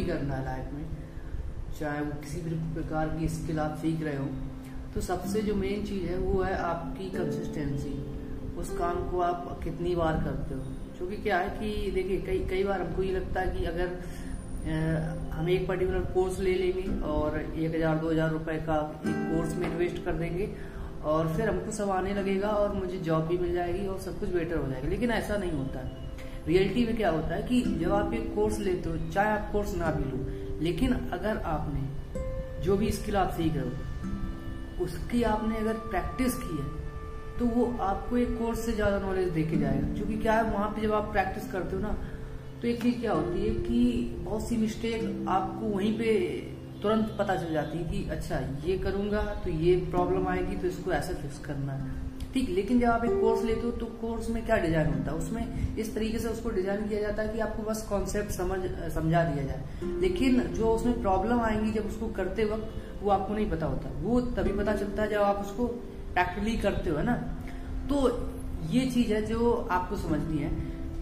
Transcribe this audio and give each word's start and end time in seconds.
भी 0.00 0.06
करना 0.06 0.34
है 0.34 0.44
लाइफ 0.44 0.72
में। 0.74 0.84
चाहे 1.80 2.00
वो 2.02 2.20
किसी 2.20 2.40
भी 2.42 2.56
प्रकार 2.74 3.16
की 3.18 3.28
स्किल 3.30 3.58
आप 3.60 3.76
सीख 3.82 4.02
रहे 4.04 4.16
हो 4.16 4.28
तो 4.94 5.00
सबसे 5.02 5.40
जो 5.42 5.54
मेन 5.56 5.84
चीज़ 5.86 6.04
है, 6.04 6.16
वो 6.18 6.42
है 6.42 6.54
आपकी 6.58 7.10
कंसिस्टेंसी 7.10 7.92
उस 8.58 8.70
काम 8.78 8.96
को 9.10 9.20
आप 9.22 9.60
कितनी 9.64 9.94
बार 9.96 10.16
करते 10.24 10.54
हो। 10.54 10.60
क्योंकि 10.96 11.16
क्या 11.18 11.38
है 11.38 11.50
कि 11.50 11.90
देखिए, 11.90 12.20
कई 12.22 12.38
कई 12.50 12.64
बार 12.64 12.80
हमको 12.80 13.02
ये 13.02 13.12
लगता 13.12 13.40
है 13.40 13.56
कि 13.56 13.64
अगर 13.66 13.88
हम 15.32 15.48
एक 15.48 15.66
पर्टिकुलर 15.68 16.00
कोर्स 16.14 16.40
ले 16.40 16.54
लेंगे 16.54 17.00
और 17.08 17.38
एक 17.38 17.74
हज़ार, 17.74 17.98
दो 17.98 18.10
हज़ार 18.10 18.30
रुपए 18.30 18.56
का 18.66 18.76
एक 19.06 19.22
कोर्स 19.30 19.54
में 19.56 19.66
इन्वेस्ट 19.68 20.04
कर 20.04 20.12
देंगे 20.14 20.48
और 21.04 21.32
फिर 21.36 21.48
हमको 21.48 21.72
सब 21.72 21.90
आने 21.90 22.14
लगेगा 22.14 22.48
और 22.56 22.74
मुझे 22.74 22.98
जॉब 23.00 23.26
भी 23.26 23.38
मिल 23.38 23.54
जाएगी 23.54 23.86
और 23.86 23.98
सब 24.00 24.18
कुछ 24.20 24.28
बेटर 24.30 24.56
हो 24.56 24.68
जाएगा। 24.68 24.88
लेकिन 24.88 25.10
ऐसा 25.12 25.36
नहीं 25.36 25.52
होता 25.52 25.80
है। 25.80 26.08
रियलिटी 26.50 26.84
में 26.86 26.96
क्या 26.96 27.10
होता 27.10 27.34
है 27.34 27.42
कि 27.42 27.60
जब 27.80 27.92
आप 27.94 28.14
एक 28.14 28.34
कोर्स 28.34 28.58
लेते 28.60 28.90
हो, 28.90 28.96
चाहे 29.08 29.28
आप 29.30 29.50
कोर्स 29.52 29.74
ना 29.76 29.90
भी 29.90 30.04
लो, 30.04 30.18
लेकिन 30.62 30.92
अगर 31.12 31.38
आपने 31.48 32.62
जो 32.62 32.76
भी 32.76 32.90
स्किल 32.92 33.16
आप 33.16 33.30
सीख 33.32 33.54
रहे 33.54 33.64
हो, 33.64 34.84
उसकी 34.84 35.22
आपने 35.24 35.56
अगर 35.56 35.74
प्रैक्टिस 35.88 36.34
की 36.36 36.56
है 36.56 36.78
तो 37.38 37.46
वो 37.46 37.64
आपको 37.80 38.16
एक 38.16 38.36
कोर्स 38.38 38.64
से 38.66 38.72
ज़्यादा 38.72 38.98
नॉलेज 38.98 39.28
देके 39.32 39.56
जाएगा। 39.58 39.94
क्योंकि 39.94 40.16
क्या 40.16 40.32
है, 40.32 40.42
वहाँ 40.44 40.68
पे 40.68 40.80
जब 40.80 40.92
आप 40.92 41.12
प्रैक्टिस 41.12 41.50
करते 41.52 41.76
हो 41.76 41.82
ना 41.82 41.96
तो 42.62 42.68
एक 42.68 42.82
चीज़ 42.82 43.00
क्या 43.00 43.12
होती 43.12 43.44
है 43.44 43.54
कि 43.56 44.18
बहुत 44.20 44.48
सी 44.48 44.56
मिस्टेक 44.56 45.26
आपको 45.28 45.66
वहीं 45.66 45.92
पे 45.98 46.14
तुरंत 46.82 47.14
पता 47.18 47.36
चल 47.36 47.52
जाती 47.52 47.78
है 47.78 47.84
कि 47.84 48.08
अच्छा 48.10 48.38
ये 48.64 48.76
करूँगा 48.78 49.22
तो 49.44 49.50
ये 49.50 49.76
प्रॉब्लम 49.90 50.28
आएगी 50.28 50.56
तो 50.56 50.68
इसको 50.68 50.92
ऐसा 50.92 51.14
फिक्स 51.14 51.38
करना 51.38 51.72
है। 51.72 52.09
ठीक, 52.34 52.48
लेकिन 52.48 52.80
जब 52.80 52.88
आप 52.88 53.04
एक 53.04 53.20
कोर्स 53.20 53.44
लेते 53.44 53.60
हो 53.60 53.70
तो 53.72 53.86
कोर्स 54.00 54.28
में 54.30 54.44
क्या 54.46 54.56
डिज़ाइन 54.56 54.86
होता 54.86 55.10
है? 55.12 55.16
उसमें 55.18 55.76
इस 55.78 55.94
तरीके 55.94 56.18
से 56.18 56.28
उसको 56.28 56.50
डिज़ाइन 56.50 56.88
किया 56.88 57.00
जाता 57.00 57.22
है 57.22 57.28
कि 57.28 57.40
आपको 57.40 57.62
बस 57.62 57.86
कॉन्सेप्ट 57.88 58.30
समझ, 58.30 58.58
समझा 58.94 59.22
दिया 59.24 59.44
जाए। 59.44 59.90
लेकिन 60.00 60.40
जो 60.54 60.72
उसमें 60.74 61.00
प्रॉब्लम 61.02 61.40
आएँगी 61.40 61.70
जब 61.72 61.86
उसको 61.86 62.08
करते 62.12 62.44
वक्त, 62.44 62.72
वो 63.02 63.10
आपको 63.10 63.34
नहीं 63.34 63.50
पता 63.50 63.66
होता। 63.66 63.90
वो 64.02 64.20
तभी 64.36 64.52
पता 64.52 64.74
चलता 64.74 65.02
है 65.02 65.10
जब 65.10 65.22
आप 65.22 65.40
उसको 65.40 65.66
प्रैक्टिकली 65.66 66.56
करते 66.58 66.90
हो, 66.90 66.96
है 66.96 67.04
ना? 67.04 67.14
तो 67.88 68.08
ये 68.70 68.86
चीज़ 68.86 69.12
है 69.12 69.24
जो 69.26 69.52
आपको 69.70 69.96
समझनी 69.98 70.38
है 70.38 70.50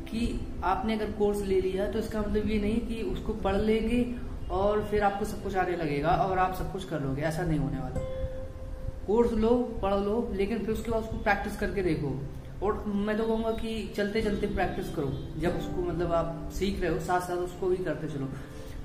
कि 0.04 0.40
आपने 0.64 0.94
अगर 0.94 1.10
कोर्स 1.12 1.42
ले 1.42 1.60
लिया 1.60 1.90
तो 1.92 1.98
इसका 1.98 2.20
मतलब 2.20 2.48
ये 2.50 2.58
नहीं 2.60 2.80
कि 2.86 3.02
उसको 3.12 3.32
पढ़ 3.44 3.56
लेंगे 3.62 4.04
और 4.50 4.84
फिर 4.90 5.02
आपको 5.02 5.24
सब 5.24 5.42
कुछ 5.42 5.56
आने 5.56 5.76
लगेगा 5.76 6.10
और 6.18 6.38
आप 6.38 6.54
सब 6.54 6.72
कुछ 6.72 6.84
कर 6.84 7.00
लोगे। 7.00 7.22
ऐसा 7.22 7.42
नहीं 7.42 7.58
होने 7.58 7.78
वाला। 7.78 8.17
कोर्स 9.08 9.32
लो, 9.32 9.50
पढ़ 9.82 9.94
लो, 9.94 10.16
लेकिन 10.34 10.58
फिर 10.58 10.70
उसके 10.70 10.90
बाद 10.90 11.02
उसको 11.02 11.16
प्रैक्टिस 11.16 11.56
करके 11.56 11.82
देखो। 11.82 12.20
और 12.62 12.84
मैं 12.86 13.16
तो 13.18 13.24
कहूँगा 13.24 13.50
कि 13.50 13.92
चलते 13.96 14.22
चलते 14.22 14.46
प्रैक्टिस 14.46 14.94
करो। 14.94 15.12
जब 15.38 15.58
उसको 15.58 15.82
मतलब 15.82 16.12
आप 16.12 16.50
सीख 16.52 16.80
रहे 16.80 16.90
हो, 16.90 16.98
साथ 17.00 17.20
साथ 17.20 17.36
उसको 17.36 17.68
भी 17.68 17.76
करते 17.76 18.08
चलो। 18.08 18.26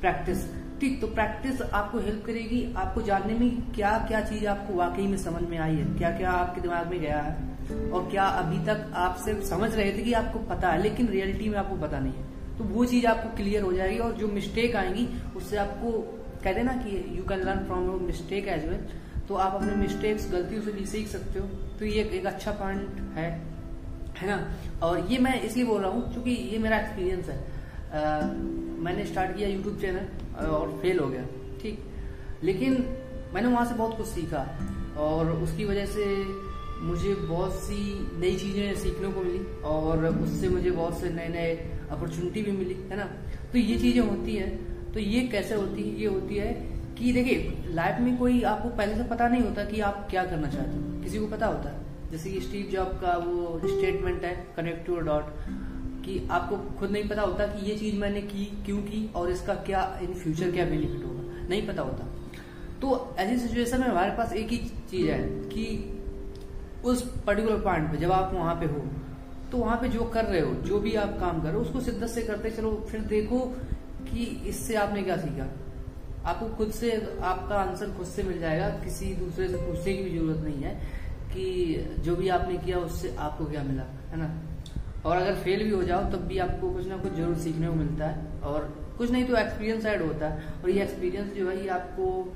प्रैक्टिस 0.02 0.46
ठीक 0.80 1.00
तो 1.02 1.08
प्रैक्टिस 1.08 1.62
आपको 1.62 2.00
हेल्प 2.00 2.26
करेगी। 2.26 2.74
आपको 2.78 3.02
जानने 3.02 3.34
में 3.34 3.72
क्या 3.72 3.92
क्या 4.08 4.22
चीज़ 4.22 4.46
आपको 4.48 4.74
वाकई 4.74 5.08
में 5.08 5.18
समझ 5.18 5.44
में 5.44 5.58
आई 5.58 5.76
है? 5.76 5.86
क्या 5.98 6.18
क्या 6.18 6.32
आपके 6.32 6.62
दिमाग 6.62 6.88
में 6.88 7.00
गया 7.02 7.22
है? 7.22 7.92
और 7.92 8.10
क्या 8.12 8.24
अभी 8.24 8.58
तक 8.66 8.92
आप 8.96 9.16
सिर्फ़ 9.16 9.44
समझ 9.44 9.74
रहे 9.76 9.92
थे 9.92 10.04
कि 10.04 10.14
आपको 10.14 10.40
पता 10.40 10.70
है, 10.70 10.82
लेकिन 10.82 11.08
रियलिटी 11.08 11.50
में 11.50 11.58
आपको 11.58 11.76
पता 11.76 12.00
नहीं 12.00 12.14
है? 12.14 12.58
तो 12.58 12.64
वो 12.64 12.86
चीज़ 12.86 13.06
आपको 13.08 13.36
क्लियर 13.36 13.64
हो 13.64 13.74
जाएगी 13.74 14.00
और 14.00 14.12
जो 14.12 14.28
मिस्टेक 14.28 14.76
आएँगी, 14.76 15.08
उससे 15.36 15.58
आपको, 15.58 15.92
कहते 16.44 16.64
ना 16.64 16.74
कि 16.74 17.06
you 17.18 17.24
can 17.24 17.40
learn 17.40 17.66
from 17.66 17.86
your 17.86 18.00
mistake 18.00 18.48
as 18.48 18.70
well 18.70 18.86
तो 19.28 19.36
आप 19.36 19.54
अपने 19.56 19.76
मिस्टेक्स 19.76 20.32
गलतियों 20.32 20.62
से 20.62 20.72
भी 20.72 20.86
सीख 20.86 21.08
सकते 21.08 21.40
हो। 21.40 21.46
तो 21.80 21.86
ये 21.86 22.04
एक 22.14 22.26
अच्छा 22.26 22.52
पॉइंट 22.52 23.00
है 23.16 23.30
है 24.18 24.28
ना? 24.28 24.38
और 24.84 25.00
ये 25.12 25.18
मैं 25.18 25.42
इसलिए 25.42 25.66
बोल 25.66 25.82
रहा 25.82 25.90
हूँ 25.92 26.12
क्योंकि 26.14 26.32
ये 26.32 26.58
मेरा 26.58 26.80
एक्सपीरियंस 26.80 27.30
है। 27.30 27.38
आ, 27.38 28.22
मैंने 28.84 29.06
स्टार्ट 29.06 29.36
किया 29.38 29.50
यूट्यूब 29.50 29.80
चैनल 29.82 30.46
और 30.46 30.78
फेल 30.82 31.00
हो 31.00 31.08
गया 31.08 31.24
ठीक? 31.62 31.80
लेकिन 32.44 32.74
मैंने 33.34 33.48
वहाँ 33.48 33.66
से 33.66 33.76
बहुत 33.76 33.98
कुछ 33.98 34.08
सीखा 34.08 34.48
और 34.98 35.32
उसकी 35.32 35.66
वजह 35.66 35.86
से 35.86 36.06
मुझे 36.82 37.14
बहुत 37.16 37.54
सी 37.54 37.78
नई 38.20 38.36
चीज़ें 38.36 38.76
सीखने 38.76 39.08
को 39.08 39.22
मिली 39.22 39.40
और 39.64 40.06
उससे 40.06 40.50
मुझे 40.50 40.72
बहुत 40.72 41.00
से 41.00 41.10
नए 41.10 41.28
नए 41.28 41.54
अपॉर्चुनिटी 41.92 42.42
भी 42.42 42.52
मिली 42.52 42.74
है 42.74 42.98
ना? 42.98 43.04
तो 43.52 43.58
ये 43.58 43.78
चीज़ें 43.80 44.02
होती 44.02 44.36
है। 44.36 44.50
तो 44.94 45.00
ये 45.00 45.28
कैसे 45.28 45.56
होती 45.56 45.84
है? 45.84 46.00
ये 46.00 46.08
होती 46.08 46.36
है 46.36 46.73
कि 47.04 47.12
देखिए 47.14 47.64
लाइफ 47.68 48.00
में 48.00 48.18
कोई 48.18 48.42
आपको 48.42 48.70
पहले 48.70 48.96
से 48.96 49.04
पता 49.04 49.28
नहीं 49.28 49.42
होता 49.42 49.64
कि 49.66 49.80
आप 49.80 50.08
क्या 50.10 50.24
करना 50.26 50.50
चाहते 50.50 50.76
हो। 50.76 51.02
किसी 51.04 51.20
को 51.20 51.28
पता 51.28 51.48
होता 51.48 51.70
है। 51.70 52.12
जैसे 52.12 52.30
कि 52.30 52.40
स्टीव 52.42 52.70
जॉब 52.72 52.88
का 52.88 53.18
वो 53.18 53.60
स्टेटमेंट 53.60 54.24
है 54.24 54.36
कनेक्ट 54.58 54.86
टू 54.88 55.00
डॉट 55.00 55.24
कि 56.06 56.28
आपको 56.32 56.58
खुद 56.80 56.92
नहीं 56.92 57.08
पता 57.10 57.22
होता 57.22 57.48
कि 57.48 57.70
ये 57.70 57.76
चीज़ 57.78 57.96
मैंने 57.96 58.22
की, 58.22 58.46
क्यों 58.66 58.78
की 58.78 59.10
और 59.16 59.30
इसका 59.30 59.54
क्या 59.54 60.00
इन 60.02 60.14
फ्यूचर 60.14 60.52
क्या 60.52 60.66
बेनिफिट 60.66 61.04
होगा। 61.06 61.48
नहीं 61.50 61.68
पता 61.68 61.82
होता। 61.82 62.08
तो 62.82 63.16
ऐसी 63.20 63.48
सिचुएशन 63.48 63.80
में 63.80 63.88
हमारे 63.88 64.12
पास 64.12 64.34
एक 64.34 64.48
ही 64.48 64.58
चीज़ 64.92 65.10
है 65.12 65.20
कि 65.50 65.66
उस 66.86 67.02
पर्टिकुलर 67.28 67.60
पॉइंट 67.60 67.92
पे 67.92 67.98
जब 67.98 68.12
आप 68.12 68.34
वहाँ 68.34 68.56
पे 68.56 68.66
हो 68.66 68.86
तो 69.52 69.58
वहाँ 69.58 69.78
पे 69.78 69.90
जो 69.90 70.04
कर 70.04 70.26
रहे 70.26 70.42
हो, 70.42 70.54
जो 70.54 70.80
भी 70.80 70.96
आप 70.96 71.18
काम 71.20 71.42
कर 71.42 71.48
रहे 71.48 71.56
हो, 71.56 71.62
उसको 71.62 71.82
शिद्दत 71.82 72.08
से 72.08 72.22
करते 72.22 72.52
चलो, 72.52 72.88
फिर 72.90 73.00
देखो 73.00 73.40
कि 74.08 74.24
इससे 74.48 74.76
आपने 74.76 75.04
क्या 75.04 75.18
सीखा। 75.18 75.48
आपको 76.26 76.46
खुद 76.56 76.72
से, 76.72 76.92
आपका 77.24 77.56
आंसर 77.56 77.90
खुद 77.98 78.06
से 78.08 78.24
मिल 78.24 78.40
जाएगा। 78.40 78.70
किसी 78.84 79.14
दूसरे 79.16 79.48
से 79.48 79.58
पूछने 79.58 79.94
की 79.94 80.04
भी 80.04 80.18
ज़रूरत 80.18 80.44
नहीं 80.44 80.64
है 80.64 80.74
कि 81.34 81.96
जो 82.00 82.16
भी 82.16 82.30
आपने 82.30 82.58
किया, 82.58 82.78
उससे 82.80 83.16
आपको 83.20 83.46
क्या 83.46 83.64
मिला, 83.64 83.84
है 84.12 84.18
ना? 84.18 84.30
और 85.06 85.18
अगर 85.18 85.36
फेल 85.36 85.64
भी 85.64 85.70
हो 85.70 85.84
जाओ, 85.84 86.04
तब 86.12 86.26
भी 86.28 86.38
आपको 86.38 86.70
कुछ 86.70 86.88
ना 86.88 86.98
कुछ 86.98 87.14
ज़रूर 87.14 87.36
सीखने 87.38 87.68
को 87.68 87.74
मिलता 87.74 88.08
है। 88.08 88.42
और 88.42 88.74
कुछ 88.98 89.12
नहीं 89.12 89.26
तो 89.26 89.36
एक्सपीरियंस 89.38 89.86
ऐड 89.86 90.02
होता 90.02 90.28
है। 90.28 90.54
और 90.64 90.70
ये 90.70 90.82
एक्सपीरियंस 90.84 91.34
जो 91.34 91.50
है, 91.50 91.62
ये 91.64 91.70
आपको 91.70 92.36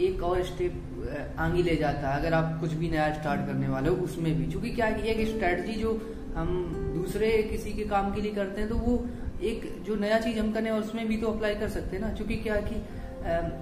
एक 0.00 0.22
और 0.22 0.42
स्टेप 0.44 1.34
आगे 1.38 1.62
ले 1.62 1.74
जाता 1.76 2.10
है। 2.10 2.20
अगर 2.20 2.34
आप 2.34 2.58
कुछ 2.60 2.72
भी 2.72 2.88
नया 2.90 3.12
स्टार्ट 3.14 3.46
करने 3.46 3.68
वाले 3.68 3.88
हो, 3.88 3.96
उसमें 4.04 4.34
भी। 4.38 4.46
क्योंकि 4.46 4.70
क्या 4.70 4.86
है 4.86 5.06
एक 5.06 5.26
स्ट्रेटजी 5.28 5.72
जो 5.72 5.92
हम 6.34 6.48
दूसरे 6.94 7.30
किसी 7.42 7.72
के 7.72 7.84
काम 7.84 8.14
के 8.14 8.20
लिए 8.20 8.32
करते 8.34 8.60
हैं 8.60 8.68
तो 8.70 8.76
वो 8.76 9.04
एक 9.42 9.62
जो 9.86 9.94
नया 9.96 10.18
चीज़ 10.18 10.38
हम 10.38 10.52
करने 10.52 10.70
उसमें 10.70 11.06
भी 11.08 11.16
तो 11.16 11.26
अप्लाई 11.26 11.54
कर 11.54 11.68
सकते 11.68 11.96
हैं 11.96 12.02
ना। 12.04 12.12
क्योंकि 12.14 12.36
क्या 12.36 12.54
है 12.54 12.62
कि 12.62 12.76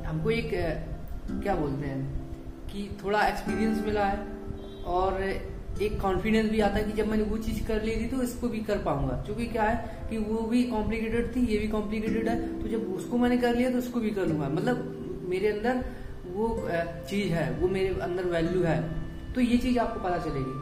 हमको 0.06 0.30
एक 0.30 0.50
क्या 1.42 1.54
बोलते 1.54 1.86
हैं, 1.86 2.00
कि 2.66 2.88
थोड़ा 3.04 3.26
एक्सपीरियंस 3.26 3.84
मिला 3.84 4.04
है 4.04 4.18
और 4.88 5.22
एक 5.82 6.00
कॉन्फिडेंस 6.02 6.50
भी 6.50 6.60
आता 6.60 6.76
है 6.76 6.84
कि 6.84 6.92
जब 6.92 7.08
मैंने 7.08 7.22
वो 7.24 7.36
चीज़ 7.38 7.66
कर 7.66 7.82
ली 7.82 7.96
थी 7.96 8.06
तो 8.08 8.22
इसको 8.22 8.48
भी 8.48 8.60
कर 8.62 8.78
पाऊँगा। 8.84 9.14
क्योंकि 9.24 9.46
क्या 9.46 9.62
है 9.62 10.08
कि 10.10 10.18
वो 10.18 10.38
भी 10.48 10.62
कॉम्प्लिकेटेड 10.64 11.34
थी, 11.36 11.46
ये 11.46 11.58
भी 11.58 11.68
कॉम्प्लिकेटेड 11.68 12.28
है 12.28 12.36
तो 12.60 12.68
जब 12.68 12.92
उसको 12.94 13.18
मैंने 13.18 13.38
कर 13.38 13.54
लिया 13.54 13.70
तो 13.70 13.78
उसको 13.78 14.00
भी 14.00 14.10
कर 14.10 14.26
लूँगा। 14.26 14.48
मतलब 14.50 15.26
मेरे 15.28 15.48
अंदर 15.48 15.84
वो 16.28 16.48
चीज़ 17.08 17.32
है, 17.32 17.50
वो 17.52 17.68
मेरे 17.68 18.00
अंदर 18.00 18.24
वैल्यू 18.26 18.62
है 18.62 18.80
तो 19.34 19.40
ये 19.40 19.56
चीज़ 19.58 19.78
आपको 19.78 20.00
पता 20.00 20.18
चलेगी। 20.18 20.54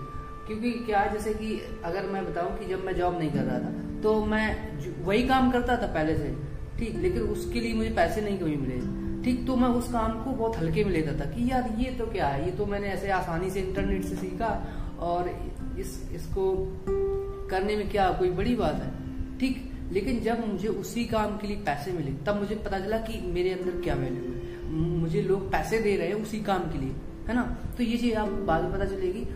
क्योंकि 0.46 0.70
क्या 0.86 1.04
जैसे 1.06 1.34
कि 1.34 1.60
अगर 1.84 2.06
मैं 2.06 2.24
बताऊँ 2.24 2.58
कि 2.58 2.66
जब 2.66 2.84
मैं 2.84 2.94
जॉब 2.96 3.18
नहीं 3.18 3.30
कर 3.30 3.42
रहा 3.42 3.58
था 3.58 4.00
तो 4.02 4.24
मैं 4.26 4.46
वही 5.04 5.22
काम 5.28 5.50
करता 5.50 5.76
था 5.76 5.86
पहले 5.94 6.16
से। 6.16 6.34
ठीक, 6.78 6.96
लेकिन 6.96 7.22
उसके 7.22 7.60
लिए 7.60 7.74
मुझे 7.74 7.90
पैसे 7.90 8.20
नहीं 8.20 8.38
कभी 8.38 8.56
मिले। 8.56 8.78
ठीक 9.24 9.46
तो 9.46 9.56
मैं 9.56 9.68
उस 9.68 9.92
काम 9.92 10.12
को 10.24 10.30
बहुत 10.30 10.56
हल्के 10.56 10.84
में 10.84 10.92
लेता 10.92 11.12
था 11.20 11.30
कि 11.30 11.50
यार 11.50 11.68
ये 11.78 11.90
तो 11.90 12.06
क्या 12.06 12.26
है? 12.26 12.44
ये 12.44 12.50
तो 12.50 12.66
मैंने 12.66 12.88
ऐसे 12.88 13.10
आसानी 13.10 13.50
से 13.50 13.60
इंटरनेट 13.60 14.04
से 14.04 14.16
सीखा 14.16 14.48
और 15.00 15.28
इस, 15.78 16.10
इसको 16.12 16.52
करने 17.50 17.76
में 17.76 17.88
क्या 17.90 18.10
कोई 18.12 18.30
बड़ी 18.30 18.54
बात 18.56 18.74
है? 18.74 18.90
ठीक, 19.38 19.70
लेकिन 19.92 20.20
जब 20.20 20.46
मुझे 20.48 20.68
उसी 20.68 21.04
काम 21.04 21.36
के 21.38 21.46
लिए 21.46 21.56
पैसे 21.56 21.92
मिले, 21.92 22.12
तब 22.26 22.40
मुझे 22.40 22.54
पता 22.54 22.78
चला 22.78 22.98
कि 22.98 23.20
मेरे 23.26 23.50
अंदर 23.50 23.80
क्या 23.80 23.94
वैल्यू 23.94 24.22
है। 24.22 24.72
मुझे 25.00 25.22
लोग 25.22 25.50
पैसे 25.52 25.78
दे 25.78 25.96
रहे 25.96 26.08
हैं 26.08 26.14
उसी 26.14 26.40
काम 26.40 26.62
के 26.72 26.78
लिए, 26.78 26.94
है 27.28 27.34
ना? 27.34 27.42
तो 27.76 27.82
ये 27.82 27.96
चीज़ 27.96 28.14
आपको 28.14 28.44
बाद 28.44 28.62
में 28.62 28.72
पता 28.72 28.84
चलेगी 28.84 29.26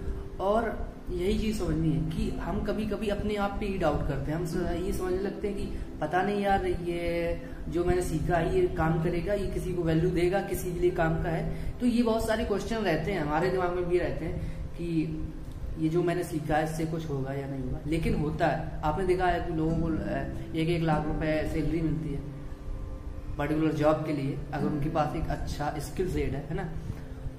और 0.41 0.71
यही 1.11 1.39
चीज़ 1.39 1.59
समझनी 1.59 1.91
है 1.91 2.01
कि 2.11 2.29
हम 2.39 2.61
कभी 2.65 2.87
कभी 2.87 3.09
अपने 3.09 3.35
आप 3.37 3.57
पे 3.61 3.67
ही 3.67 3.78
डाउट 3.78 4.07
करते 4.09 4.33
हैं। 4.33 4.39
हम 4.39 4.84
ये 4.84 4.93
समझने 4.93 5.19
लगते 5.19 5.49
हैं 5.49 5.57
कि 5.57 5.65
पता 6.01 6.22
नहीं 6.22 6.41
यार, 6.41 6.66
ये 6.66 7.41
जो 7.69 7.84
मैंने 7.84 8.03
सीखा 8.03 8.37
है, 8.37 8.60
ये 8.60 8.66
काम 8.69 9.03
करेगा, 9.05 9.34
ये 9.34 9.47
किसी 9.47 9.72
को 9.75 9.83
वैल्यू 9.83 10.10
देगा, 10.10 10.41
किसी 10.41 10.72
के 10.72 10.81
लिए 10.81 10.91
काम 10.91 11.22
का 11.22 11.28
है। 11.28 11.72
तो 11.81 11.87
ये 11.87 12.03
बहुत 12.03 12.27
सारे 12.27 12.45
क्वेश्चन 12.45 12.77
रहते 12.77 13.13
हैं, 13.13 13.21
हमारे 13.21 13.51
दिमाग 13.51 13.71
में 13.71 13.89
भी 13.89 13.99
रहते 13.99 14.25
हैं 14.25 14.66
कि 14.71 14.89
ये 15.78 15.89
जो 15.89 16.03
मैंने 16.03 16.25
सीखा 16.25 16.57
है, 16.57 16.65
इससे 16.65 16.84
कुछ 16.87 17.09
होगा 17.11 17.33
या 17.33 17.47
नहीं 17.47 17.63
होगा। 17.63 17.78
लेकिन 17.87 18.15
होता 18.15 18.47
है। 18.47 18.81
आपने 18.84 19.07
देखा 19.07 19.27
है 19.27 19.41
कि 19.47 19.53
लोगों 19.53 19.77
को 19.77 19.89
एक 20.59 20.69
एक 20.69 20.83
लाख 20.83 21.07
रुपए 21.07 21.51
सैलरी 21.53 21.81
मिलती 21.81 22.13
है 22.15 22.21
पर्टिकुलर 23.39 23.72
जॉब 23.72 24.04
के 24.07 24.13
लिए, 24.13 24.39
अगर 24.53 24.66
उनके 24.66 24.91
पास 24.91 25.16
एक 25.16 25.28
अच्छा 25.31 25.75
स्किल 25.78 26.11
सेट 26.11 26.33
है 26.33 26.54
ना? 26.54 26.69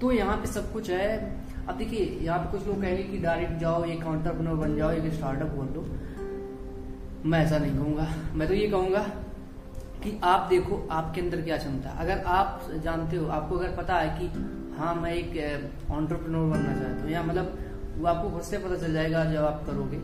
तो 0.01 0.11
यहाँ 0.11 0.37
पे 0.37 0.47
सब 0.47 0.71
कुछ 0.73 0.89
है। 0.89 1.48
अब 1.67 1.77
देखिए, 1.77 2.05
यहाँ 2.21 2.39
पे 2.39 2.51
कुछ 2.51 2.67
लोग 2.67 2.81
कहेंगे 2.81 3.03
कि 3.03 3.17
डायरेक्ट 3.17 3.59
जाओ 3.61 3.83
एक 3.85 4.05
ऑन्टरप्रनर 4.05 4.53
बन 4.55 4.75
जाओ 4.75 4.91
एक 4.91 5.13
स्टार्टअप 5.13 5.55
खोल 5.55 5.67
दो। 5.67 5.85
मैं 7.25 7.39
ऐसा 7.39 7.57
नहीं 7.57 7.75
कहूँगा। 7.77 8.07
मैं 8.33 8.47
तो 8.47 8.53
ये 8.53 8.67
कहूँगा 8.67 9.01
कि 10.03 10.19
आप 10.23 10.47
देखो, 10.49 10.87
आपके 10.91 11.21
अंदर 11.21 11.41
क्या 11.41 11.57
क्षमता 11.57 11.89
अगर 11.99 12.23
आप 12.27 12.69
जानते 12.83 13.17
हो, 13.17 13.27
आपको 13.29 13.57
अगर 13.57 13.75
पता 13.77 13.95
है 13.95 14.19
कि 14.19 14.27
हाँ 14.77 14.93
मैं 14.95 15.11
एक 15.13 15.89
ऑन्टरप्रनोर 15.91 16.49
बनना 16.49 16.73
चाहता 16.73 17.01
हूँ, 17.01 17.11
या 17.11 17.23
मतलब 17.23 17.57
वो 17.97 18.07
आपको 18.07 18.29
खुद 18.29 18.41
से 18.41 18.57
पता 18.57 18.75
चल 18.77 18.93
जाएगा 18.93 19.23
जब 19.25 19.43
आप 19.43 19.63
करोगे 19.65 19.97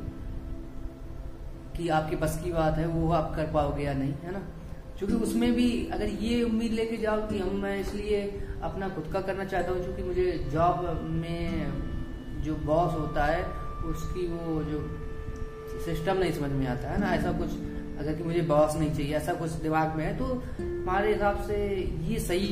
कि 1.78 1.88
आपके 1.90 2.16
बस 2.16 2.40
की 2.44 2.52
बात 2.52 2.78
है, 2.78 2.88
वो 2.88 3.12
आप 3.14 3.34
कर 3.36 3.52
पाओगे 3.54 3.84
या 3.84 3.94
नहीं, 3.94 4.14
है 4.24 4.32
ना? 4.34 4.42
क्योंकि 5.00 5.16
उसमें 5.16 5.52
भी 5.54 5.68
अगर 5.94 6.08
ये 6.22 6.42
उम्मीद 6.44 6.74
लेके 6.74 6.98
जाओ 6.98 7.28
कि 7.30 7.40
हम, 7.40 7.56
मैं 7.58 7.80
इसलिए 7.80 8.22
अपना 8.64 8.90
खुद 8.90 9.12
का 9.14 9.22
करना 9.22 9.46
चाहता 9.46 9.72
हूँ, 9.72 9.84
क्योंकि 9.84 10.04
मुझे 10.04 10.32
जॉब 10.52 10.86
में 11.14 12.44
जो 12.44 12.56
बॉस 12.66 12.94
होता 12.94 13.26
है, 13.26 13.44
उसकी 13.86 14.28
वो 14.28 14.62
जो 14.64 14.80
सिस्टम 15.86 16.18
नहीं 16.18 16.32
समझ 16.34 16.52
में 16.52 16.68
आता 16.68 16.90
है 16.90 17.00
ना, 17.02 17.14
ऐसा 17.14 17.32
कुछ 17.32 17.50
अगर 18.00 18.16
कि 18.16 18.24
मुझे 18.24 18.42
बॉस 18.44 18.76
नहीं 18.76 18.94
चाहिए, 18.94 19.14
ऐसा 19.16 19.34
कुछ 19.34 19.52
दिमाग 19.64 19.96
में 19.98 20.04
है 20.06 20.18
तो 20.18 20.26
हमारे 20.60 21.14
हिसाब 21.14 21.42
से 21.44 21.58
ये 22.08 22.20
सही 22.20 22.48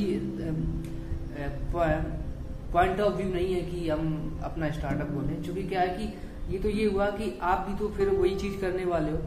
पॉइंट 1.72 3.00
ऑफ़ 3.00 3.14
व्यू 3.14 3.32
नहीं 3.32 3.54
है 3.54 3.60
कि 3.62 3.88
हम 3.88 4.40
अपना 4.44 4.70
स्टार्टअप 4.70 5.10
बोले। 5.10 5.34
क्योंकि 5.42 5.62
क्या 5.62 5.80
है 5.80 5.88
कि 5.98 6.52
ये 6.52 6.58
तो 6.58 6.68
ये 6.70 6.84
हुआ 6.86 7.06
कि 7.10 7.38
आप 7.42 7.66
भी 7.68 7.76
तो 7.78 7.88
फिर 7.96 8.08
वही 8.10 8.34
चीज़ 8.36 8.60
करने 8.60 8.84
वाले 8.84 9.10
हो। 9.10 9.18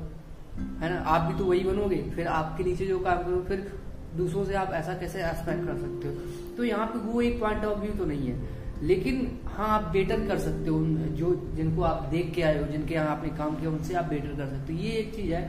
है 0.79 0.89
ना? 0.89 0.99
आप 0.99 1.21
भी 1.21 1.37
तो 1.39 1.45
वही 1.45 1.63
बनोगे, 1.63 2.01
फिर 2.15 2.27
आपके 2.27 2.63
नीचे 2.63 2.85
जो 2.85 2.99
काम 2.99 3.23
करो 3.23 3.43
फिर 3.47 3.71
दूसरों 4.17 4.45
से 4.45 4.53
आप 4.53 4.71
ऐसा 4.73 4.93
कैसे 4.93 5.19
एक्सपेक्ट 5.19 5.65
कर 5.65 5.77
सकते 5.77 6.07
हो? 6.07 6.13
तो 6.57 6.63
यहाँ 6.63 6.85
पे 6.87 6.99
वो 6.99 7.21
एक 7.21 7.39
पॉइंट 7.39 7.65
ऑफ़ 7.65 7.79
व्यू 7.79 7.93
तो 7.93 8.05
नहीं 8.05 8.27
है। 8.27 8.55
लेकिन 8.83 9.39
हाँ 9.45 9.67
आप 9.69 9.83
बेटर 9.91 10.27
कर 10.27 10.37
सकते 10.37 10.69
हो, 10.69 10.79
जो 11.15 11.33
जिनको 11.55 11.81
आप 11.81 12.03
देख 12.03 12.33
के 12.33 12.41
आए 12.41 12.59
हो, 12.59 12.67
जिनके 12.67 12.93
यहाँ 12.93 13.09
आपने 13.09 13.29
काम 13.29 13.55
किया, 13.55 13.69
उनसे 13.69 13.93
आप 13.93 14.05
बेटर 14.05 14.35
कर 14.37 14.47
सकते 14.47 14.73
हो। 14.73 14.79
ये 14.79 14.91
एक 14.91 15.15
चीज़ 15.15 15.33
है, 15.33 15.43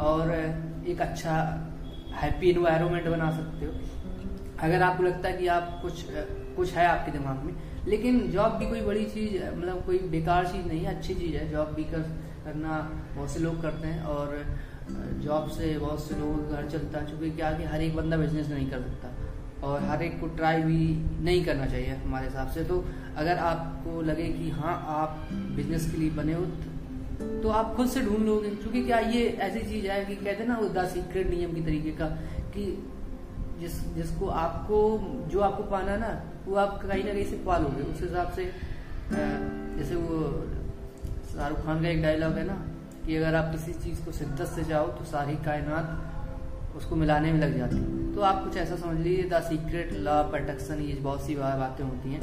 और 0.00 0.30
एक 0.88 1.00
अच्छा 1.00 1.34
हैप्पी 2.14 2.50
इन्वायरमेंट 2.50 3.06
बना 3.08 3.30
सकते 3.30 3.66
हो। 3.66 3.72
अगर 4.60 4.82
आपको 4.82 5.02
लगता 5.02 5.28
है 5.28 5.36
कि 5.36 5.46
आप 5.46 5.78
कुछ 5.82 6.04
कुछ 6.56 6.72
है 6.72 6.86
आपके 6.86 7.12
दिमाग 7.12 7.44
में, 7.44 7.54
लेकिन 7.86 8.18
जॉब 8.30 8.52
भी 8.52 8.66
कोई 8.66 8.80
बड़ी 8.80 9.04
चीज़ 9.04 9.34
मतलब 9.56 9.84
कोई 9.86 9.98
बेकार 10.10 10.46
चीज़ 10.46 10.66
नहीं 10.66 10.80
है, 10.80 10.94
अच्छी 10.96 11.14
चीज़ 11.14 11.36
है 11.36 11.50
जॉब 11.50 11.72
भी 11.74 11.84
कर 11.84 12.02
करना 12.44 12.78
बहुत 13.16 13.30
से 13.30 13.40
लोग 13.40 13.60
करते 13.62 13.88
हैं 13.88 14.02
और 14.04 14.26
जॉब 15.20 15.48
से 15.50 15.78
बहुत 15.78 16.04
से 16.04 16.14
लोगों 16.14 16.36
का 16.38 16.56
घर 16.56 16.68
चलता 16.70 16.98
है, 16.98 17.10
चूँकि 17.10 17.30
क्या 17.32 17.52
कि 17.52 17.64
हर 17.64 17.82
एक 17.82 17.96
बंदा 17.96 18.16
बिज़नेस 18.16 18.48
नहीं 18.48 18.68
कर 18.70 18.80
सकता 18.80 19.66
और 19.66 19.82
हर 19.82 20.02
एक 20.02 20.20
को 20.20 20.26
ट्राई 20.36 20.62
भी 20.62 20.78
नहीं 21.24 21.44
करना 21.44 21.66
चाहिए 21.66 21.94
हमारे 21.96 22.26
हिसाब 22.26 22.48
से। 22.50 22.64
तो 22.64 22.84
अगर 23.16 23.38
आपको 23.44 24.00
लगे 24.02 24.28
कि 24.30 24.50
हाँ 24.50 24.74
आप 24.94 25.28
बिज़नेस 25.56 25.90
के 25.90 25.96
लिए 25.98 26.10
बने 26.18 26.34
हो 26.34 26.44
तो 27.42 27.48
आप 27.50 27.74
खुद 27.76 27.88
से 27.88 28.00
ढूंढ 28.02 28.24
लोगे। 28.26 28.50
क्योंकि 28.52 28.82
क्या 28.84 28.98
ये 28.98 29.26
ऐसी 29.42 29.60
चीज़ 29.68 29.86
है 29.86 30.04
कि 30.04 30.16
कहते 30.16 30.42
हैं 30.42 30.48
ना 30.48 30.56
वो 30.58 30.68
द 30.70 30.86
सीक्रेट 30.88 31.30
नियम 31.30 31.52
की 31.54 31.60
तरीके 31.62 31.90
का 31.92 32.06
कि 32.54 32.64
जिस, 33.60 33.80
जिसको 33.94 34.26
आपको, 34.26 34.78
जो 35.30 35.40
आपको 35.40 35.62
पाना 35.70 35.96
ना, 35.96 36.08
वो 36.46 36.56
आप 36.56 36.80
कहीं 36.82 37.04
ना 37.04 37.12
कहीं 37.12 37.24
से 37.24 37.36
पालोगे। 37.46 37.82
उस 37.92 38.00
हिसाब 38.00 38.32
से 38.32 38.44
जैसे 39.78 39.94
वो 39.96 40.18
शाहरुख 41.34 41.64
खान 41.64 41.82
का 41.82 41.88
एक 41.88 42.02
डायलॉग 42.02 42.32
है 42.34 42.46
ना, 42.46 42.54
कि 43.06 43.16
अगर 43.16 43.34
आप 43.34 43.50
किसी 43.52 43.72
चीज़ 43.74 44.04
को 44.04 44.12
शिद्दत 44.14 44.46
से 44.48 44.64
चाहो 44.64 44.86
तो 44.88 45.04
सारी 45.06 45.36
कायनात 45.44 46.76
उसको 46.76 46.96
मिलाने 46.96 47.32
में 47.32 47.40
लग 47.40 47.56
जाती 47.58 47.76
है। 47.76 48.12
तो 48.14 48.20
आप 48.22 48.42
कुछ 48.44 48.56
ऐसा 48.58 48.76
समझ 48.76 48.98
लीजिए, 48.98 49.28
द 49.30 49.40
सीक्रेट 49.44 49.92
लॉ 50.00 50.22
प्रोटेक्शन 50.30 50.80
ये 50.82 50.94
बहुत 51.02 51.26
सी 51.26 51.34
बातें 51.36 51.84
होती 51.84 52.12
हैं, 52.12 52.20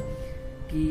कि 0.64 0.82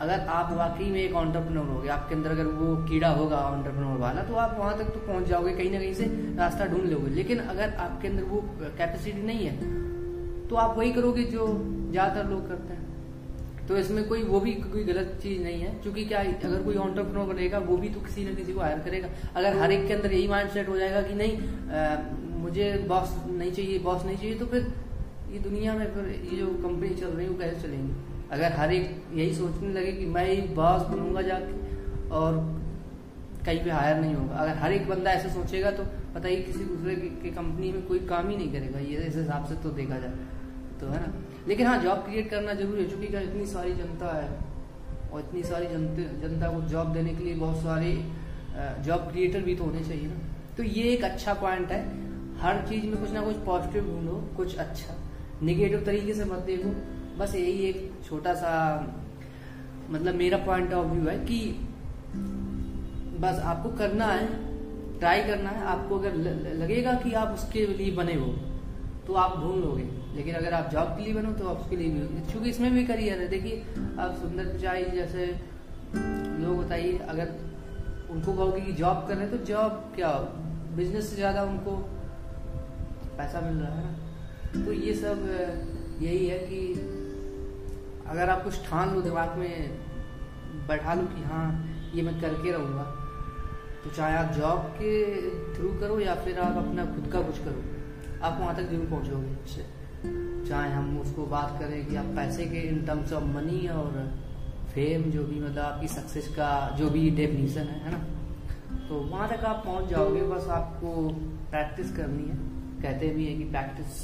अगर 0.00 0.20
आप 0.30 0.52
वाकई 0.52 0.90
में 0.90 1.00
एक 1.00 1.14
ऑन्टरप्रनोर 1.16 1.66
हो 1.66 1.88
आपके 1.90 2.14
अंदर 2.14 2.30
अगर 2.30 2.46
वो 2.56 2.74
कीड़ा 2.88 3.08
होगा 3.10 3.36
ऑन्टरप्रनोर 3.46 3.98
वाला 3.98 4.22
तो 4.24 4.34
आप 4.36 4.56
वहाँ 4.58 4.76
तक 4.78 4.92
तो 4.94 5.00
पहुँच 5.02 5.26
जाओगे, 5.28 5.52
कहीं 5.52 5.70
ना 5.70 5.78
कहीं 5.78 5.94
से 5.94 6.04
रास्ता 6.38 6.66
ढूंढ 6.66 6.84
लोगे। 6.90 7.10
लेकिन 7.12 7.38
अगर 7.40 7.74
आपके 7.80 8.08
अंदर 8.08 8.22
वो 8.24 8.40
कैपेसिटी 8.60 9.22
नहीं 9.22 9.46
है 9.46 10.48
तो 10.48 10.56
आप 10.56 10.76
वही 10.78 10.92
करोगे 10.92 11.22
जो 11.26 11.46
ज़्यादातर 11.90 12.28
लोग 12.30 12.48
करते 12.48 12.72
हैं। 12.72 12.82
तो 13.68 13.76
इसमें 13.76 14.02
कोई 14.08 14.22
वो 14.22 14.40
भी 14.40 14.52
कोई 14.54 14.82
गलत 14.84 15.18
चीज़ 15.22 15.42
नहीं 15.42 15.60
है। 15.60 15.74
क्योंकि 15.82 16.04
क्या 16.04 16.20
अगर 16.20 16.62
कोई 16.62 16.76
ऑन्टरप्रनोर 16.78 17.26
बनेगा 17.26 17.58
वो 17.60 17.76
भी 17.76 17.88
तो 17.88 18.00
किसी 18.00 18.24
न 18.24 18.34
किसी 18.34 18.52
को 18.52 18.60
हायर 18.60 18.78
करेगा। 18.78 19.08
अगर 19.36 19.56
हर 19.58 19.72
एक 19.72 19.86
के 19.88 19.94
अंदर 19.94 20.12
यही 20.12 20.28
माइंड 20.28 20.50
सेट 20.50 20.68
हो 20.68 20.76
जाएगा 20.76 21.02
कि 21.02 21.14
नहीं 21.14 21.38
आ, 21.70 21.96
मुझे 22.38 22.72
बॉस 22.88 23.14
नहीं 23.28 23.52
चाहिए 23.52 23.78
बॉस 23.80 24.04
नहीं 24.04 24.16
चाहिए 24.16 24.34
तो 24.34 24.46
फिर 24.46 24.72
ये 25.32 25.38
दुनिया 25.40 25.74
में 25.74 25.86
फिर 25.94 26.08
ये 26.24 26.36
जो 26.36 26.46
कंपनी 26.46 26.88
चल 26.90 27.06
रही 27.06 27.26
है 27.26 27.30
वो 27.32 27.38
कैसे 27.38 27.60
चलेंगी? 27.62 27.94
अगर 28.32 28.52
हर 28.52 28.72
एक 28.72 28.90
यही 29.14 29.34
सोचने 29.34 29.72
लगे 29.72 29.92
कि 29.92 30.06
मैं 30.08 30.26
ही 30.28 30.40
बॉस 30.54 30.82
बनूँगा 30.88 31.22
जाके 31.22 32.08
और 32.10 32.36
कहीं 33.46 33.64
पे 33.64 33.70
हायर 33.70 33.96
नहीं 33.96 34.14
होगा। 34.14 34.36
अगर 34.36 34.56
हर 34.58 34.72
एक 34.72 34.88
बंदा 34.88 35.10
ऐसे 35.12 35.28
सोचेगा 35.30 35.70
तो 35.70 35.82
पता 36.14 36.28
ही 36.28 36.36
किसी 36.42 36.64
दूसरे 36.64 36.94
की 36.96 37.30
कंपनी 37.30 37.72
में 37.72 37.86
कोई 37.86 37.98
काम 38.06 38.28
ही 38.28 38.36
नहीं 38.36 38.52
करेगा। 38.52 38.78
ये 38.80 38.96
इस 39.02 39.16
हिसाब 39.16 39.46
से 39.46 39.54
तो 39.62 39.70
देखा 39.72 39.98
जाए। 39.98 40.14
तो 40.80 40.86
है 40.86 41.00
ना? 41.00 41.12
लेकिन 41.48 41.66
हाँ 41.66 41.78
जॉब 41.82 41.98
क्रिएट 41.98 42.30
करना 42.30 42.54
ज़रूरी 42.54 42.82
है, 42.82 42.90
चूँकि 42.90 43.06
इतनी 43.06 43.46
सारी 43.46 43.72
जनता 43.74 44.14
है 44.14 44.28
और 45.12 45.20
इतनी 45.20 45.42
सारी 45.42 45.66
जनता 45.66 46.48
को 46.48 46.60
जॉब 46.68 46.92
देने 46.92 47.14
के 47.14 47.24
लिए 47.24 47.34
बहुत 47.34 47.62
सारे 47.62 47.92
जॉब 48.84 49.10
क्रिएटर 49.10 49.40
भी 49.40 49.54
तो 49.56 49.64
होने 49.64 49.84
चाहिए 49.84 50.06
ना। 50.06 50.18
तो 50.56 50.62
ये 50.62 50.82
एक 50.92 51.04
अच्छा 51.04 51.34
पॉइंट 51.34 51.72
है। 51.72 51.82
हर 52.40 52.64
चीज़ 52.68 52.84
में 52.86 52.96
कुछ 52.96 53.10
ना 53.12 53.20
कुछ 53.22 53.36
पॉजिटिव 53.46 53.84
ढूंढो, 53.84 54.16
कुछ 54.36 54.56
अच्छा। 54.56 54.94
निगेटिव 55.42 55.82
तरीके 55.86 56.14
से 56.14 56.24
मत 56.24 56.38
देखो। 56.46 56.70
बस 57.18 57.34
यही 57.34 57.68
एक 57.68 57.90
छोटा 58.04 58.34
सा 58.34 58.52
मतलब 59.90 60.14
मेरा 60.14 60.38
पॉइंट 60.46 60.72
ऑफ़ 60.72 60.86
व्यू 60.86 61.08
है 61.08 61.18
कि 61.26 61.40
बस 63.20 63.38
आपको 63.44 63.68
करना 63.78 64.06
है 64.06 64.26
ट्राई 64.98 65.22
करना 65.22 65.50
है। 65.50 65.64
आपको 65.66 65.98
अगर 65.98 66.14
लगेगा 66.56 66.94
कि 66.94 67.12
आप 67.14 67.34
उसके 67.34 67.66
लिए 67.68 67.90
बने 67.96 68.14
हो 68.14 68.26
तो 69.06 69.14
आप 69.14 69.36
ढूंढ 69.38 69.64
लोगे। 69.64 69.82
लेकिन 70.16 70.34
अगर 70.34 70.54
आप 70.54 70.70
जॉब 70.72 70.96
के 70.96 71.02
लिए 71.04 71.14
बनो 71.14 71.32
तो 71.32 71.48
आप 71.48 71.60
उसके 71.60 71.76
लिए 71.76 71.88
भी 71.90 72.20
क्योंकि 72.30 72.50
इसमें 72.50 72.70
भी 72.74 72.84
करियर 72.86 73.20
है। 73.20 73.28
देखिए, 73.28 73.64
आप 74.00 74.14
सुंदर 74.20 74.44
पिचाई 74.46 74.84
जैसे 74.92 75.26
लोग 75.94 76.64
बताइए, 76.64 76.96
अगर 76.98 77.28
उनको 78.10 78.32
कहोगे 78.32 78.60
कि 78.60 78.72
जॉब 78.74 79.04
कर 79.08 79.16
रहे 79.16 79.26
तो 79.28 79.44
जॉब 79.44 79.92
क्या 79.94 80.10
बिज़नेस 80.76 81.08
से 81.10 81.16
ज़्यादा 81.16 81.42
उनको 81.44 81.76
पैसा 83.18 83.40
मिल 83.40 83.56
रहा 83.56 83.70
है 83.70 83.84
ना? 83.84 84.64
तो 84.64 84.72
ये 84.72 84.94
सब 84.94 85.18
यही 86.02 86.26
है 86.26 86.38
कि 86.40 86.60
अगर 88.08 88.30
आप 88.30 88.42
कुछ 88.44 88.64
ठान 88.66 88.94
लो 88.94 89.00
दिमाग 89.00 89.36
में, 89.38 89.70
बैठा 90.68 90.94
लो 90.94 91.06
कि 91.06 91.22
हाँ 91.24 91.46
ये 91.94 92.02
मैं 92.02 92.20
करके 92.20 92.52
रहूँगा। 92.52 92.82
तो 93.84 93.90
चाहे 93.90 94.16
आप 94.16 94.32
जॉब 94.32 94.66
के 94.76 94.92
थ्रू 95.54 95.68
करो 95.80 95.98
या 96.00 96.14
फिर 96.14 96.38
आप 96.40 96.56
अपना 96.58 96.84
खुद 96.86 97.10
का 97.12 97.20
कुछ 97.22 97.38
करो। 97.38 97.73
आप 98.24 98.38
वहाँ 98.40 98.54
तक 98.56 98.70
ज़रूर 98.70 98.86
पहुंचोगे। 98.86 99.32
इससे 99.44 99.64
चाहे 100.48 100.72
हम 100.72 100.98
उसको 101.00 101.26
बात 101.26 101.58
करें 101.60 101.86
कि 101.86 101.96
आप 101.96 102.06
पैसे 102.16 102.44
के 102.46 102.60
इन 102.68 102.84
टर्म्स 102.86 103.12
ऑफ़ 103.12 103.24
मनी 103.34 103.66
और 103.70 103.92
फेम 104.74 105.02
जो 105.10 105.24
भी 105.24 105.40
मतलब 105.40 105.58
आपकी 105.58 105.88
सक्सेस 105.88 106.28
का 106.36 106.50
जो 106.78 106.88
भी 106.90 107.10
डेफिनेशन 107.12 107.66
है 107.68 107.78
है 107.84 107.90
ना? 107.92 107.98
तो 108.88 109.00
वहाँ 109.02 109.28
तक 109.28 109.44
आप 109.44 109.62
पहुँच 109.66 109.88
जाओगे, 109.90 110.22
बस 110.24 110.48
आपको 110.50 111.08
प्रैक्टिस 111.50 111.96
करनी 111.96 112.28
है। 112.28 112.36
कहते 112.82 113.08
भी 113.08 113.26
है 113.26 113.34
कि 113.34 113.44
practice 113.50 114.02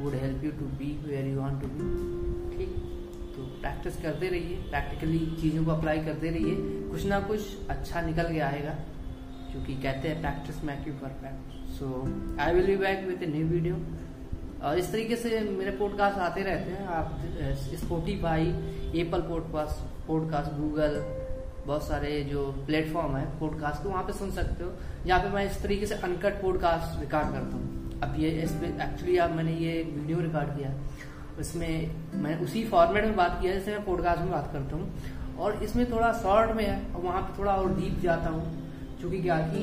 would 0.00 0.14
help 0.14 0.44
you 0.44 0.50
to 0.50 0.66
be 0.78 0.90
where 1.06 1.26
you 1.26 1.40
want 1.40 1.60
to 1.62 1.68
be 1.68 2.56
ठीक? 2.56 2.76
तो 3.36 3.42
प्रैक्टिस 3.60 4.00
करते 4.02 4.28
रहिए 4.28 4.56
प्रैक्टिकली 4.70 5.18
चीज़ों 5.40 5.64
को 5.64 5.70
अप्लाई 5.70 5.98
करते 6.04 6.30
रहिए। 6.30 6.54
कुछ 6.90 7.04
ना 7.06 7.20
कुछ 7.20 7.68
अच्छा 7.70 8.00
निकल 8.00 8.32
के 8.32 8.40
आएगा। 8.42 8.74
क्योंकि 9.52 9.74
कहते 9.82 10.08
हैं 10.08 10.20
practice 10.20 10.62
make 10.64 10.86
you 10.88 10.94
perfect 11.00 11.72
so 11.78 11.88
I 12.40 12.54
will 12.54 12.66
be 12.66 12.76
back 12.76 13.06
with 13.06 13.22
a 13.22 13.26
new 13.26 13.46
video 13.48 13.76
और 14.62 14.78
इस 14.78 14.90
तरीके 14.92 15.16
से 15.16 15.40
मेरे 15.40 15.70
पॉडकास्ट 15.78 16.18
आते 16.20 16.42
रहते 16.42 16.70
हैं। 16.70 16.86
आप 16.88 17.16
Spotify 17.78 18.46
Apple 19.00 19.20
podcast 19.28 20.06
podcast 20.06 20.52
Google 20.58 21.00
बहुत 21.66 21.86
सारे 21.86 22.20
जो 22.24 22.44
प्लेटफॉर्म 22.66 23.16
है 23.16 23.24
पॉडकास्ट 23.40 23.82
को 23.82 23.88
वहाँ 23.88 24.02
पे 24.04 24.12
सुन 24.12 24.30
सकते 24.30 24.64
हो। 24.64 24.72
जहाँ 25.06 25.20
पे 25.20 25.28
मैं 25.28 25.44
इस 25.46 25.62
तरीके 25.62 25.86
से 25.86 25.94
अनकट 26.04 26.40
पॉडकास्ट 26.42 27.00
रिकॉर्ड 27.00 27.32
करता 27.32 27.56
हूँ। 27.56 28.00
अब 28.02 28.14
ये 28.18 28.30
एक्चुअली 28.30 29.16
अब 29.16 29.30
मैंने 29.30 29.52
ये 29.56 29.82
वीडियो 29.84 30.20
रिकॉर्ड 30.20 30.56
किया 30.56 30.72
इसमें 31.40 32.20
मैं 32.22 32.38
उसी 32.40 32.64
फॉर्मेट 32.66 33.04
में 33.04 33.16
बात 33.16 33.38
किया 33.40 33.52
जैसे 33.52 33.70
मैं 33.70 33.84
पॉडकास्ट 33.84 34.20
में 34.20 34.30
बात 34.30 34.50
करता 34.52 34.76
हूँ। 34.76 35.36
और 35.38 35.62
इसमें 35.64 35.90
थोड़ा 35.92 36.12
शॉर्ट 36.12 36.50
में 36.56 36.64
है, 36.64 36.80
और 36.94 37.02
वहाँ 37.02 37.22
पे 37.22 37.38
थोड़ा 37.38 37.52
और 37.52 37.74
डीप 37.76 38.00
जाता 38.00 38.30
हूँ। 38.30 38.61
क्योंकि 39.02 39.20
क्या 39.22 39.36
कि 39.44 39.60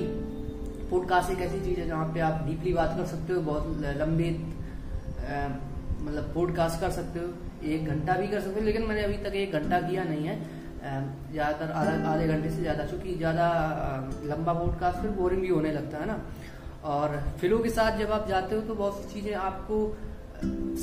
पॉडकास्ट 0.89 1.31
एक 1.31 1.39
ऐसी 1.41 1.59
चीज़ 1.59 1.79
है 1.79 1.85
जहाँ 1.87 2.05
पे 2.13 2.19
आप 2.19 2.41
डीपली 2.45 2.73
बात 2.73 2.95
कर 2.97 3.05
सकते 3.05 3.33
हो, 3.33 3.41
बहुत 3.41 3.83
लंबे 3.97 4.29
मतलब 5.99 6.31
पॉडकास्ट 6.33 6.79
कर 6.81 6.91
सकते 6.91 7.19
हो, 7.19 7.27
एक 7.65 7.87
घंटा 7.87 8.13
भी 8.13 8.27
कर 8.27 8.41
सकते 8.41 8.59
हो, 8.59 8.65
लेकिन 8.65 8.83
मैंने 8.83 9.03
अभी 9.03 9.17
तक 9.23 9.35
एक 9.35 9.53
घंटा 9.53 9.79
किया 9.81 10.03
नहीं 10.03 10.27
है। 10.27 10.35
ज़्यादातर 11.31 11.71
आधे 11.71 12.27
घंटे 12.27 12.49
से 12.49 12.61
ज़्यादा 12.61 12.85
क्योंकि 12.85 13.15
ज़्यादा 13.15 13.47
लंबा 14.25 14.53
पॉडकास्ट 14.53 15.01
फिर 15.01 15.11
बोरिंग 15.11 15.41
भी 15.41 15.47
होने 15.47 15.71
लगता 15.71 15.97
है 15.97 16.07
ना। 16.07 16.19
और 16.85 17.17
फिलो 17.39 17.57
के 17.59 17.69
साथ 17.69 17.97
जब 17.97 18.11
आप 18.11 18.27
जाते 18.27 18.55
हो 18.55 18.61
तो 18.61 18.75
बहुत 18.75 19.01
सी 19.01 19.13
चीज़ें 19.13 19.33
आपको 19.37 19.81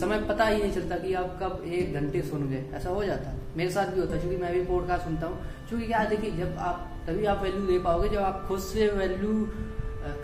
समय 0.00 0.18
पता 0.28 0.46
ही 0.46 0.62
नहीं 0.62 0.72
चलता 0.72 0.96
कि 0.96 1.14
आप 1.14 1.38
कब 1.42 1.62
एक 1.66 1.94
घंटे 1.94 2.22
सुन 2.22 2.48
गए। 2.50 2.64
ऐसा 2.74 2.90
हो 2.90 3.04
जाता 3.04 3.30
है। 3.30 3.36
मेरे 3.56 3.70
साथ 3.70 3.86
भी 3.86 4.00
होता 4.00 4.14
है 4.14 4.20
क्योंकि 4.20 4.36
मैं 4.36 4.52
भी 4.54 4.64
पॉडकास्ट 4.66 5.04
सुनता 5.04 5.26
हूँ। 5.26 5.38
क्योंकि 5.68 5.86
क्या 5.86 6.04
देखिए, 6.04 6.30
जब 6.32 6.58
आप 6.58 6.85
तभी 7.06 7.24
आप 7.26 7.42
वैल्यू 7.42 7.60
दे 7.66 7.78
पाओगे 7.80 8.08
जब 8.08 8.20
आप 8.20 8.44
खुद 8.48 8.60
से 8.60 8.86
वैल्यू 8.92 9.32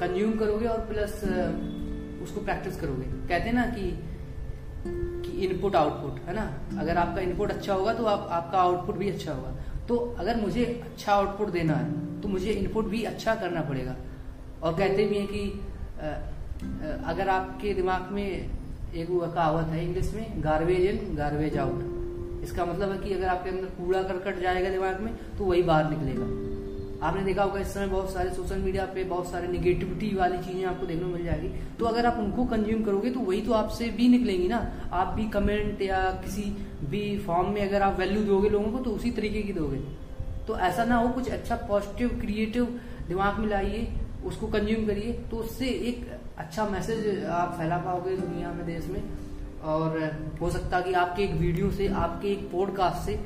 कंज्यूम 0.01 0.33
करोगे 0.39 0.67
और 0.67 0.79
प्लस 0.87 1.13
उसको 2.23 2.41
प्रैक्टिस 2.41 2.81
करोगे। 2.81 3.05
कहते 3.05 3.49
हैं 3.49 3.53
ना 3.55 3.67
कि 3.69 3.91
कि 5.23 5.33
इनपुट 5.47 5.77
आउटपुट 5.77 6.19
है 6.27 6.35
ना? 6.35 6.47
अगर 6.81 6.97
आपका 6.97 7.21
इनपुट 7.21 7.51
अच्छा 7.51 7.75
होगा 7.75 7.93
तो 7.95 8.05
आप, 8.05 8.27
आपका 8.31 8.59
आउटपुट 8.59 8.97
भी 8.97 9.11
अच्छा 9.11 9.33
होगा। 9.33 9.55
तो 9.89 9.97
अगर 10.19 10.41
मुझे 10.41 10.65
अच्छा 10.65 11.13
आउटपुट 11.15 11.51
देना 11.51 11.75
है 11.75 12.21
तो 12.21 12.29
मुझे 12.29 12.51
इनपुट 12.53 12.89
भी 12.89 13.03
अच्छा 13.05 13.35
करना 13.37 13.61
पड़ेगा। 13.63 13.97
और 14.63 14.75
कहते 14.75 15.05
भी 15.07 15.19
हैं 15.19 15.27
कि 15.27 15.43
अगर 17.07 17.29
आपके 17.31 17.75
दिमाग 17.75 18.13
में 18.13 18.25
एक 18.25 19.11
वो 19.11 19.21
कहावत 19.21 19.67
है 19.69 19.85
इंग्लिश 19.85 20.13
में 20.15 20.43
गार्बेज 20.45 20.87
इन 20.87 21.17
गार्बेज 21.17 21.59
आउट 21.59 22.43
इसका 22.45 22.65
मतलब 22.67 22.93
है 22.93 22.99
कि 22.99 23.15
अगर 23.15 23.27
आपके 23.29 23.51
अंदर 23.51 23.67
कूड़ा 23.77 24.03
करकट 24.05 24.41
जाएगा 24.43 24.71
दिमाग 24.71 25.01
में 25.01 25.13
तो 25.39 25.45
वही 25.45 25.63
बाहर 25.63 25.91
निकलेगा। 25.91 26.27
आपने 27.03 27.23
देखा 27.25 27.43
होगा 27.43 27.61
इस 27.61 27.73
समय 27.75 27.87
बहुत 27.87 28.13
सारे 28.13 28.31
सोशल 28.31 28.59
मीडिया 28.59 28.85
पे 28.85 29.05
बहुत 29.05 29.31
सारे 29.31 29.49
निगेटिविटी 29.49 30.15
वाली 30.17 30.39
चीज़ें 30.39 30.65
आपको 30.65 30.87
देखने 30.87 31.03
को 31.03 31.09
मिल 31.09 31.25
जाएगी। 31.25 31.49
तो 31.79 31.85
अगर 31.85 32.07
आप 32.07 32.19
उनको 32.19 32.45
कंज्यूम 32.47 32.83
करोगे 32.85 33.11
तो 33.11 33.21
वही 33.21 33.41
तो 33.41 33.53
आपसे 33.53 33.89
भी 33.91 34.09
निकलेंगी 34.09 34.49
ना। 34.49 34.61
आप 34.93 35.15
भी 35.15 35.29
कमेंट 35.31 35.83
या 35.83 36.01
किसी 36.25 36.43
भी 36.91 37.19
फॉर्म 37.19 37.51
में 37.51 37.61
अगर 37.63 37.83
आप 37.83 37.99
वैल्यू 37.99 38.23
दोगे 38.25 38.49
लोगों 38.49 38.71
को 38.73 38.79
तो 38.79 38.91
उसी 38.91 39.11
तरीके 39.11 39.43
की 39.43 39.53
दोगे। 39.53 39.81
तो 40.47 40.59
ऐसा 40.61 40.85
ना 40.85 40.97
हो 40.97 41.09
कुछ 41.09 41.29
अच्छा 41.31 41.57
पॉजिटिव 41.69 42.09
क्रिएटिव 42.21 42.65
दिमाग 43.09 43.39
में 43.39 43.49
लाइए, 43.49 43.87
उसको 44.25 44.47
कंज्यूम 44.49 44.87
करिए 44.87 45.13
तो 45.31 45.37
उससे 45.39 45.67
एक 45.67 46.07
अच्छा 46.39 46.65
मैसेज 46.67 47.25
आप 47.27 47.55
फैला 47.59 47.77
पाओगे 47.79 48.17
दुनिया 48.17 48.53
में, 48.53 48.65
देश 48.67 48.87
में। 48.87 49.03
और 49.65 49.99
हो 50.41 50.51
सकता 50.51 50.77
है 50.77 50.83
कि 50.83 50.93
आपके 50.95 51.23
एक 51.23 51.33
वीडियो 51.33 51.71
से, 51.71 51.89
आपके 51.89 52.29
एक 52.29 52.51
पॉडकास्ट 52.53 53.07
से 53.07 53.21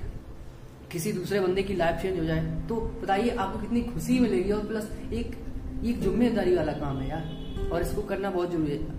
किसी 0.93 1.13
दूसरे 1.13 1.41
बंदे 1.41 1.63
की 1.63 1.75
लाइफ 1.75 2.03
चेंज 2.03 2.19
हो 2.19 2.25
जाए 2.25 2.45
तो 2.69 2.77
बताइए 3.03 3.35
आपको 3.37 3.59
कितनी 3.59 3.81
खुशी 3.85 4.19
मिलेगी 4.21 4.51
और 4.53 4.67
प्लस 4.67 4.91
एक 5.13 5.37
एक 5.85 6.01
ज़िम्मेदारी 6.01 6.55
वाला 6.57 6.73
काम 6.75 6.99
है 6.99 7.09
यार, 7.09 7.69
और 7.73 7.83
इसको 7.83 8.03
करना 8.03 8.31
बहुत 8.31 8.51
ज़रूरी 8.53 8.73
है। 8.73 8.95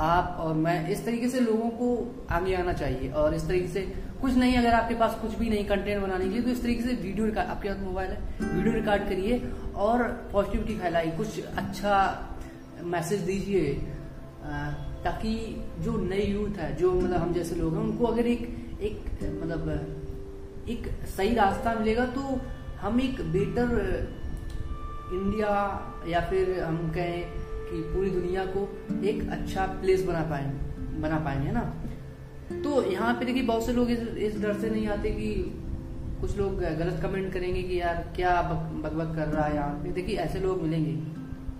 आप 0.00 0.36
और 0.40 0.54
मैं 0.56 0.88
इस 0.90 1.04
तरीके 1.04 1.28
से 1.28 1.40
लोगों 1.40 1.68
को 1.72 1.88
आगे 2.30 2.54
आना 2.54 2.72
चाहिए 2.72 3.10
और 3.12 3.34
इस 3.34 3.46
तरीके 3.48 3.68
से 3.68 3.80
कुछ 4.20 4.36
नहीं, 4.36 4.56
अगर 4.56 4.72
आपके 4.72 4.94
पास 4.94 5.18
कुछ 5.22 5.34
भी 5.38 5.48
नहीं 5.50 5.64
कंटेंट 5.64 6.02
बनाने 6.02 6.24
के 6.24 6.30
लिए 6.30 6.42
तो 6.42 6.50
इस 6.50 6.62
तरीके 6.62 6.82
से 6.82 6.94
वीडियो 7.02 7.26
रिकॉर्ड 7.26 7.48
आपके 7.48 7.68
पास 7.68 7.78
मोबाइल 7.80 8.10
है 8.10 8.54
वीडियो 8.54 8.74
रिकॉर्ड 8.74 9.02
करिए 9.08 9.42
और 9.76 10.02
पॉजिटिविटी 10.32 10.74
फैलाइए, 10.78 11.10
कुछ 11.16 11.40
अच्छा 11.56 11.96
मैसेज 12.84 13.20
दीजिए 13.22 13.72
ताकि 15.04 15.34
जो 15.80 15.96
नई 16.04 16.22
यूथ 16.22 16.58
है, 16.58 16.74
जो 16.76 16.92
मतलब 16.92 17.16
हम 17.16 17.32
जैसे 17.34 17.54
लोग 17.56 17.74
हैं, 17.74 17.82
उनको 17.82 18.06
अगर 18.06 18.26
एक 18.26 18.42
एक 18.82 19.22
मतलब 19.42 20.03
एक 20.68 20.86
सही 21.16 21.34
रास्ता 21.34 21.74
मिलेगा 21.74 22.04
तो 22.06 22.40
हम 22.80 23.00
एक 23.00 23.20
बेटर 23.32 23.72
इंडिया 25.12 25.48
या 26.08 26.20
फिर 26.20 26.62
हम 26.62 26.76
कहें 26.94 27.22
कि 27.64 27.80
पूरी 27.94 28.10
दुनिया 28.10 28.44
को 28.46 28.68
एक 29.04 29.28
अच्छा 29.30 29.66
प्लेस 29.66 30.04
बना 30.04 30.22
पाए 30.22 30.44
बना 31.00 31.18
पाएँगे 31.18 31.52
ना? 31.52 31.60
तो 32.64 32.82
यहाँ 32.92 33.14
पे 33.14 33.24
देखिए 33.24 33.42
बहुत 33.42 33.66
से 33.66 33.72
लोग 33.72 33.90
इस, 33.90 34.40
डर 34.42 34.58
से 34.60 34.70
नहीं 34.70 34.86
आते 34.88 35.10
कि 35.10 35.30
कुछ 36.20 36.36
लोग 36.38 36.60
गलत 36.60 37.00
कमेंट 37.02 37.32
करेंगे 37.32 37.62
कि 37.62 37.80
यार 37.80 38.12
क्या 38.16 38.42
बक 38.42 38.92
बक 38.92 39.14
कर 39.16 39.28
रहा 39.28 39.44
है 39.44 39.54
यहाँ 39.54 39.74
पे। 39.74 39.92
देखिए 39.92 40.16
ऐसे 40.16 40.40
लोग 40.40 40.62
मिलेंगे। 40.62 40.96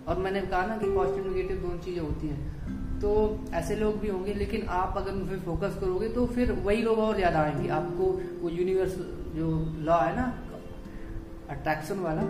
और 0.08 0.18
मैंने 0.18 0.40
कहा 0.40 0.66
ना 0.66 0.76
कि 0.76 0.94
पॉजिटिव 0.94 1.26
नेगेटिव 1.26 1.56
दोनों 1.56 1.78
चीज़ें 1.78 2.02
होती 2.02 2.28
हैं। 2.28 2.53
तो 3.00 3.10
ऐसे 3.54 3.76
लोग 3.76 3.98
भी 4.00 4.08
होंगे, 4.08 4.34
लेकिन 4.34 4.66
आप 4.70 4.94
अगर 4.96 5.12
उन 5.12 5.26
पर 5.28 5.38
फोकस 5.40 5.78
करोगे 5.80 6.08
तो 6.08 6.26
फिर 6.28 6.52
वही 6.54 6.82
लोग 6.82 6.98
और 7.00 7.16
ज़्यादा 7.16 7.40
आएँगे। 7.40 7.68
आपको 7.70 8.04
वो 8.42 8.50
यूनिवर्स 8.50 8.94
जो 9.34 9.48
लॉ 9.80 10.00
है 10.00 10.16
ना 10.16 10.32
अट्रैक्शन 11.50 11.98
वाला 12.00 12.22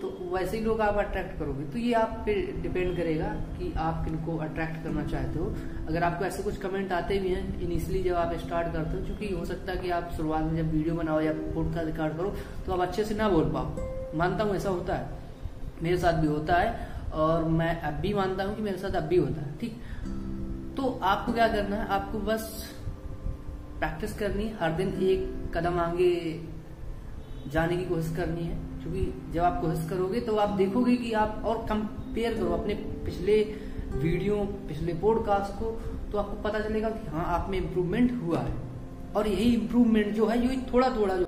तो 0.00 0.08
वैसे 0.32 0.56
ही 0.56 0.64
लोग 0.64 0.80
आप 0.80 0.96
अट्रैक्ट 0.98 1.38
करोगे। 1.38 1.64
तो 1.64 1.78
ये 1.78 1.92
आप 1.94 2.22
पे 2.26 2.34
डिपेंड 2.62 2.96
करेगा 2.96 3.28
कि 3.52 3.72
आप 3.78 4.04
किनको 4.04 4.36
अट्रैक्ट 4.38 4.82
करना 4.84 5.04
चाहते 5.04 5.38
हो। 5.38 5.46
अगर 5.88 6.02
आपको 6.02 6.24
ऐसे 6.24 6.42
कुछ 6.42 6.56
कमेंट 6.56 6.92
आते 6.92 7.18
भी 7.18 7.28
हैं 7.28 7.60
इनिशियली 7.60 8.02
जब 8.02 8.14
आप 8.16 8.34
स्टार्ट 8.38 8.72
करते 8.72 8.96
हो 8.96 9.04
क्योंकि 9.04 9.34
हो 9.34 9.44
सकता 9.44 9.72
है 9.72 9.78
कि 9.78 9.90
आप 9.90 10.12
शुरुआत 10.16 10.44
में 10.44 10.56
जब 10.56 10.72
वीडियो 10.72 10.94
बनाओ 10.94 11.20
या 11.20 11.32
पॉडकास्ट 11.32 11.86
रिकॉर्ड 11.86 12.16
करो 12.16 12.34
तो 12.66 12.72
आप 12.72 12.80
अच्छे 12.80 13.04
से 13.04 13.14
ना 13.14 13.28
बोल 13.28 13.50
पाओ। 13.54 14.16
मानता 14.18 14.44
हूँ 14.44 14.54
ऐसा 14.56 14.70
होता 14.70 14.94
है। 14.94 15.16
मेरे 15.82 15.96
साथ 15.98 16.20
भी 16.20 16.26
होता 16.26 16.54
है। 16.54 16.86
और 17.12 17.44
मैं 17.50 17.80
अब 17.80 17.94
भी 17.94 18.12
मानता 18.14 18.44
हूँ 18.44 18.56
कि 18.56 18.62
मेरे 18.62 18.78
साथ 18.78 18.96
अब 18.96 19.04
भी 19.04 19.16
होता 19.16 19.40
है, 19.40 19.56
ठीक? 19.58 19.80
तो 20.76 20.88
आपको 21.04 21.32
क्या 21.32 21.48
करना 21.48 21.76
है? 21.76 21.86
आपको 21.88 22.18
बस 22.20 22.74
प्रैक्टिस 23.78 24.18
करनी 24.18 24.44
है। 24.44 24.56
हर 24.56 24.72
दिन 24.72 24.88
एक 25.02 25.52
कदम 25.56 25.78
आगे 25.80 26.14
जाने 27.52 27.76
की 27.76 27.84
कोशिश 27.84 28.16
करनी 28.16 28.42
है, 28.42 28.56
क्योंकि 28.82 29.32
जब 29.32 29.42
आप 29.42 29.60
कोशिश 29.62 29.88
करोगे 29.90 30.20
तो 30.20 30.36
आप 30.36 30.56
देखोगे 30.56 30.96
कि 30.96 31.12
आप 31.14 31.42
और 31.44 31.64
कंपेयर 31.66 32.34
करो 32.34 32.52
अपने 32.52 32.74
पिछले 33.04 33.42
वीडियो 33.94 34.36
पिछले 34.68 34.94
पॉडकास्ट 34.94 35.58
को 35.60 35.70
तो 36.12 36.18
आपको 36.18 36.42
पता 36.42 36.60
चलेगा 36.60 36.88
कि 36.90 37.10
हाँ 37.10 37.24
आप 37.28 37.50
में 37.50 37.58
इम्प्रूवमेंट 37.58 38.12
हुआ 38.22 38.40
है। 38.40 38.56
और 39.16 39.28
यही 39.28 39.54
इम्प्रूवमेंट 39.54 40.14
जो 40.14 40.26
है 40.26 40.38
ये 40.46 40.62
थोड़ा 40.72 40.88
थोड़ा 40.96 41.16
जो 41.16 41.27